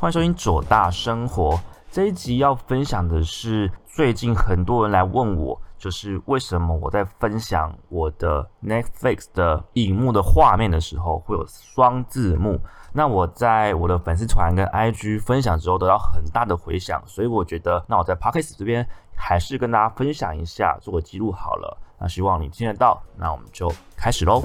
[0.00, 1.60] 欢迎收听左大生活。
[1.90, 12.58] 这一集要分享的是，最近很多人来问我，就是为什么我在分享我的 Netflix 的荧幕的画面的时候会有双字幕。
[12.94, 21.76] 那我在我的粉丝团跟 IG 分享之后，得到很大的回响，所以我觉得，那我在 Podcast 这边还是跟大家分享一下，做个记录好了。
[21.98, 24.40] 那希望你听得到，那我们就开始喽。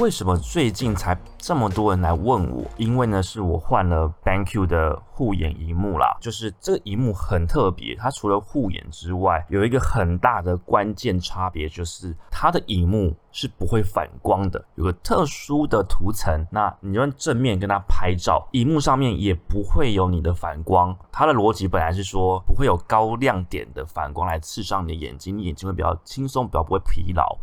[0.00, 2.64] 为什么最近才这么多人来问我？
[2.78, 6.16] 因为呢，是我换了 BankQ 的护眼荧幕啦。
[6.22, 16.46] 就是这个荧幕很特别，它除了护眼之外，有一个很大的关键差别，就是它的荧幕是不会反光的，有个特殊的涂层。
[16.50, 20.96] 那你用正面跟它拍照，荧幕上面也不会有你的反光。
[21.12, 27.36] 它的逻辑本来是说不会有高亮点的反光来刺伤你的眼睛，你眼睛会比较轻松，比较不会疲劳。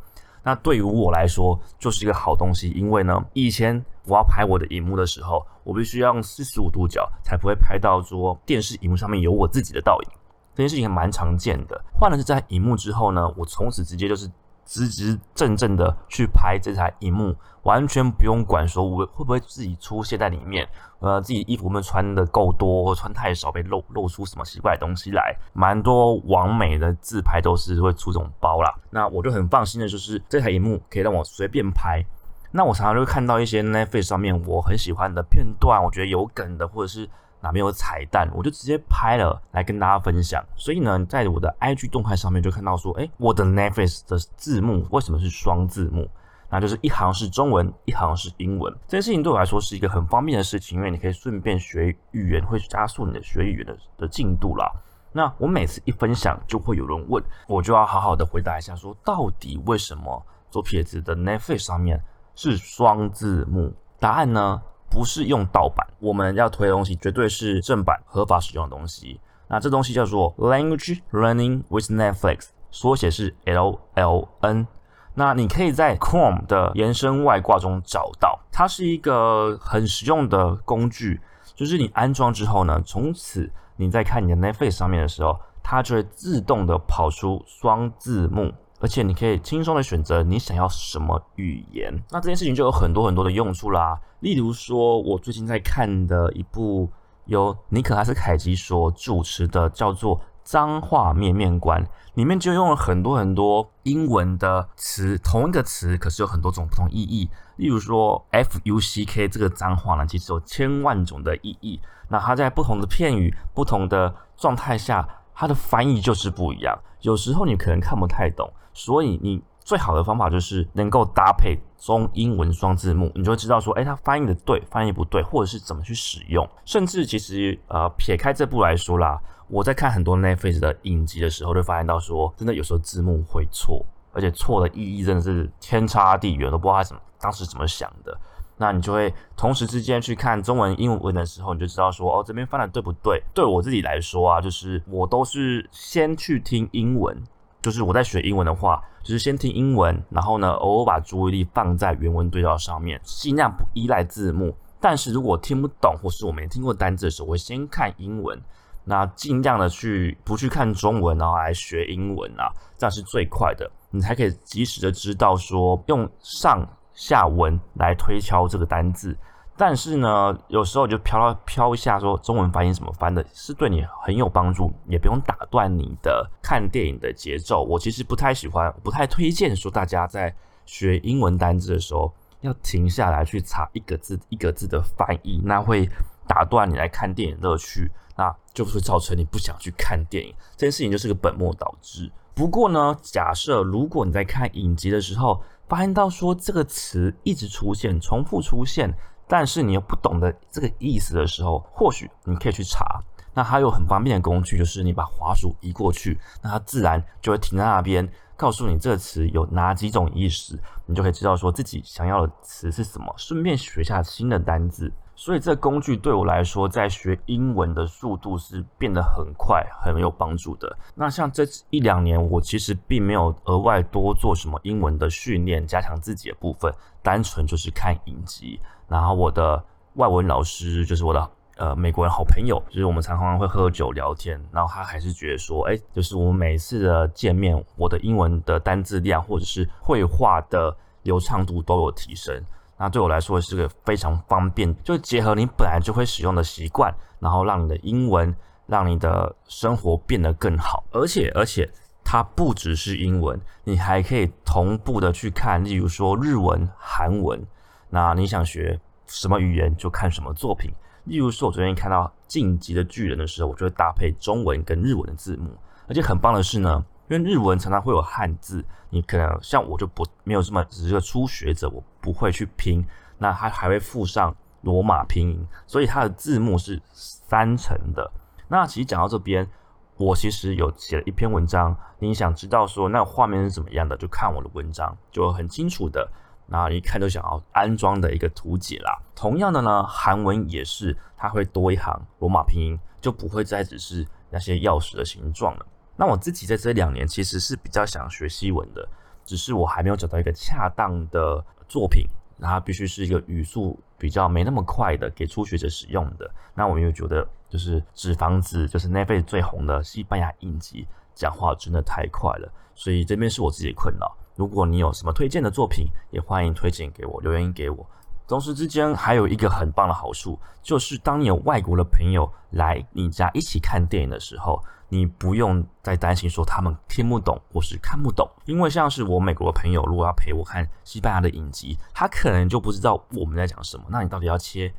[0.48, 10.10] 那对于我来说就是一个好东西，因为呢，以前我要拍我的荧幕的时候，我必须要用四十五度角，才不会拍到说电视荧幕上面有我自己的倒影。
[10.56, 11.84] 这件事情蛮常见的。
[12.00, 14.32] 换了这台荧幕之后呢，我从此直接就是。
[14.68, 20.68] 直直正正的去拍这台荧幕，完全不用管说我会不会自己出现在里面，
[21.00, 28.72] 呃，自己衣服们穿的够多或穿太少被露露出什么奇怪东西来，蛮多完美的自拍都是会出这种包啦。
[28.90, 32.06] 那我就很放心的，就是这台荧幕可以让我随便拍。
[32.52, 37.10] 那我常常就会看到一些 Netflix 上面我很喜欢的片段，我觉得有梗的或者是。
[37.48, 40.44] 哪边有彩蛋，我就直接拍了来跟大家分享。
[40.58, 46.10] 所以呢，在我的 IG 动态上面就看到说，哎，我的 Netflix 的字幕为什么是双字幕？
[46.50, 48.74] 那就是一行是中文，一行是英文。
[48.86, 54.70] 这件事情对我来说是一个很方便的事情，因为你可以顺便学语言，会加速你的学语言的的进度啦。
[55.14, 62.02] 那我每次一分享，就会有人问，我就要好好的回答一下，说到底为什么左撇子的 Netflix 上面
[62.36, 63.74] 是双字幕？
[64.00, 64.62] 答案呢？
[64.90, 69.20] 不是用盗版，我们要推的东西绝对是正版合法使用的东西。
[69.50, 74.68] 那这东西叫做 Language Learning with Netflix，缩写是 LLN。
[75.14, 81.20] 那你可以在 Chrome 的延伸外挂中找到，它是一个很实用的工具。
[81.56, 88.54] 就是你安装之后呢，从此你在看你的 Netflix 上面的时候，它就会自动的跑出双字幕。
[88.80, 94.00] 而且你可以轻松的选择你想要什么语言，那这件事情就有很多很多的用处啦。
[94.20, 96.90] 例如说，我最近在看的一部
[97.26, 101.84] 由尼可拉斯凯奇所主持的，叫做《脏话面面观》，
[102.14, 107.30] 里面就用了很多很多英文的词，同一个词可是有很多种不同意义。
[107.58, 111.82] 例如说，F U C K 这个脏话呢，其实有千万种的意义。
[112.10, 116.76] 那它在不同的片语、不同的状态下，它的翻译就是不一样。
[117.02, 118.52] 有时候你可能看不太懂。
[118.74, 126.48] 所以你最好的方法就是能够搭配中英文双字幕，你就知道说，哎，它翻译的对，翻译不对，或者是怎么去使用。
[126.64, 133.84] 甚至其实，呃，撇开这部来说啦，我在看很多 Netflix 的影集的时候，就发现到说，真的有时候字幕会错，
[134.14, 138.16] 而且错的意义真的是天差地远，都不知道他怎么当时怎么想的。
[138.58, 143.24] 那你就会同时之间去看中文、英文的时候，你就知道说，哦，这边翻的对不对？
[143.34, 147.16] 对我自己来说啊，就是我都是先去听英文。
[147.60, 154.56] 就是我在学英文的话，就是先听英文，然后呢，偶尔把注意力放在原文对照上面，尽量不依赖字幕。
[154.80, 158.40] 但是如果听不懂或是我没听过单字的时候，我会先看英文，
[158.86, 166.66] 那尽量的去不去看中文，然后来学英文啊，这样是最快的，你才可以及时的知道说用上
[166.98, 169.16] 下文来推敲这个单字。
[169.56, 177.64] 但是呢，有时候就飘飘一下，说中文发音怎么翻的，是对你很有帮助，也不用打断你的看电影的节奏。
[177.64, 185.90] 我其实不太喜欢，不太推荐说大家在学英文单字的时候要停下来去查一个字一个字的翻译，那会
[186.28, 190.34] 打断你来看电影乐趣，那就会造成你不想去看电影。
[190.56, 192.12] 这件事情就是个本末倒置。
[192.36, 198.94] 不过呢，假设如果你在看影集的时候，发现到说这个词一直出现，重复出现。
[199.30, 203.04] 但是你又不懂得这个意思的时候，或许你可以去查。
[203.34, 214.92] 那还有很方便的工具，就是你把滑鼠移过去，那它自然就会停在那边，告诉你这个词有哪几种意思，你就可以知道说自己想要的词是什么，顺便学下新的单字。
[215.20, 220.78] 所以这工具对我来说，在学英文的速度是变得很快，很有帮助的。
[220.94, 226.72] 那像这一两年，我其实并没有额外多做什么英文的训练，加强自己的部分，
[227.02, 228.60] 单纯就是看影集。
[228.88, 229.62] 然后我的
[229.96, 242.40] 外文老师就是我的呃美国人好朋友，就是我们常常会喝酒聊天，然后他还是觉得说，哎，就是我们每次的见面，我的英文的单字量或者是绘画的流畅度都有提升。
[242.78, 248.34] 那对我来说是个非常方便，就结合你本来就会使用的习惯，然后让你的英文，
[248.68, 250.84] 让你的生活变得更好。
[250.92, 251.68] 而且，而且
[252.04, 257.44] 它不只是英文，你还可以同步的去看，例如说日文、韩文。
[257.90, 260.72] 那你想学什么语言就看什么作品。
[261.06, 265.50] 例如说，我昨天看到《晋级的巨人》的时候，我就会搭配中文跟日文的字幕。
[265.88, 272.86] 而且很棒的是呢，因为日文常常会有汉字，你可能像我就不没有这么只是个初学者，我不会去拼，
[273.18, 278.12] 那它还会附上罗马拼音，所以它的字幕是三层的。
[278.48, 279.50] 那其实讲到这边，
[279.96, 286.10] 我其实有写了一篇文章，你想知道说那画面是怎么样的，就看我的文章，就很清楚的。
[286.50, 288.98] 那一看就想要安装的一个图解啦。
[289.14, 295.66] 同样的呢，韩文也是，它会多一行罗马拼音，就不会再只是那些钥匙的形状了。
[295.98, 298.88] 那我自己在这两年其实是比较想学西文的，
[299.26, 302.06] 只是我还没有找到一个恰当的作品，
[302.40, 306.30] 它必须是一个语速比较没那么快的，给初学者使用的。
[306.54, 314.16] 那我又觉得，就是纸房子，就是 n e f 最红的西班牙影集，讲话真的太快了，所以这边是我自己的困扰。
[314.36, 317.84] 如果你有什么推荐的作品，也欢迎推荐给我，留言给我。
[318.28, 333.86] 同时之间还有一个很棒的好处，就是当你有外国的朋友来你家一起看电影的时候，你不用再担心说他们听不懂或是看不懂，因为像是我美国的朋友，如果要陪我看西班牙的影集，他可能就不知道我们在讲什么。
[333.90, 334.74] 那你到底要切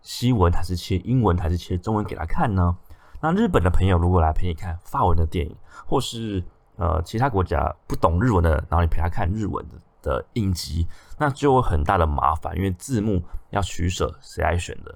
[0.00, 2.76] 西文还是切英文还是切中文给他看呢？
[3.20, 5.56] 那日本的朋友如果来陪你看法文的电影，
[5.86, 6.42] 或是
[6.76, 10.86] 呃，其他国家不懂日文的，然后你陪他看日文的的应急，
[11.18, 14.94] 那就有很大的麻烦，因为字幕要取舍，谁来选的？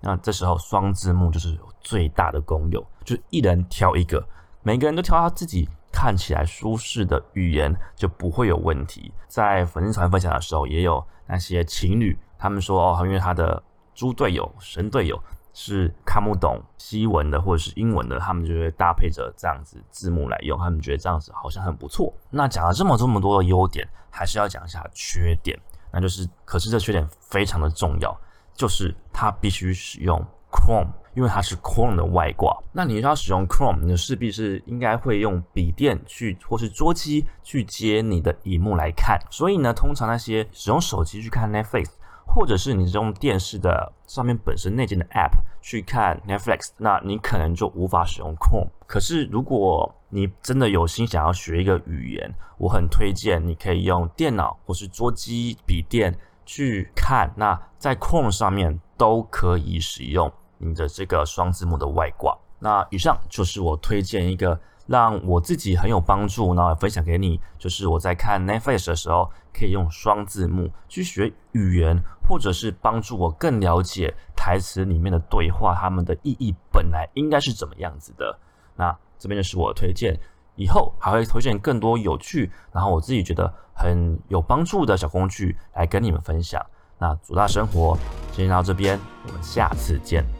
[0.00, 4.24] 那这时候双字幕就是最大的功用，就是一人挑一个，
[4.62, 9.12] 每个人都挑他自己看起来舒适的语言，就不会有问题。
[9.26, 13.62] 在粉丝团分享的时候，也有那些情侣，他们说哦，因为他的
[13.94, 15.20] 猪队友、神队友。
[15.60, 22.14] 是看不懂西文的或者是英文的，他们就会搭配着这样子字幕来用，他们觉得这样子好像很不错。
[22.30, 25.58] 那讲了这么这么多的优点，还是要讲一下缺点，
[25.92, 28.16] 那就是可是这缺点非常的重要，
[28.54, 30.16] 就是它必须使用
[30.52, 32.56] Chrome，因为它是 Chrome 的外挂。
[32.70, 41.88] 那你要使用 Chrome，你势必是应该会用笔电去或是桌机去接你的荧幕来看，所以呢，通常那些使用手机去看 Netflix。
[42.28, 48.68] 或者是你用电视的上面本身内建的 App 去看 Netflix，那你可能就无法使用 Chrome。
[48.86, 56.16] 可是如果你真的有心想要学一个语言，我很推荐你可以用电脑或是桌机、笔电
[56.46, 57.32] 去看。
[57.34, 62.36] 那在 Chrome 上面都可以使用你的这个双字幕的外挂。
[62.60, 64.60] 那以上就是我推荐一个。
[64.88, 78.38] 让我自己很有帮助，然后分享给你，就是我在看 Netflix 的时候，可以用双字幕去学语言，或者是帮助我更了解台词里面的对话，他们的意义本来应该是怎么样子的。
[78.76, 80.18] 那这边就是我的推荐，
[80.56, 86.64] 以后还会推荐更多有趣，然后我自己觉得很有帮助的小工具来跟你们分享。
[86.98, 87.96] 那主大生活，
[88.32, 90.37] 先到这边，我们下次见。